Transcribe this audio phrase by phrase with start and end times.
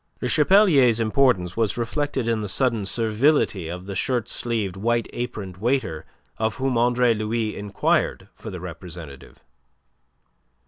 [0.19, 5.57] Le Chapelier's importance was reflected in the sudden servility of the shirt sleeved, white aproned
[5.57, 6.07] waiter
[6.39, 9.37] of whom Andre Louis inquired for the representative.